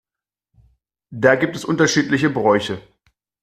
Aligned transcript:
Da 1.11 1.35
gibt 1.35 1.55
es 1.55 1.63
unterschiedliche 1.63 2.31
Bräuche. 2.31 2.81